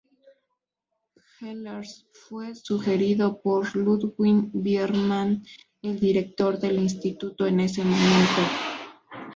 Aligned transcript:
Ehlers 1.43 2.07
fue 2.11 2.55
sugerido 2.55 3.39
por 3.39 3.75
Ludwig 3.75 4.49
Biermann, 4.51 5.43
el 5.83 5.99
director 5.99 6.57
del 6.57 6.79
instituto 6.79 7.45
en 7.45 7.59
ese 7.59 7.83
momento. 7.83 8.41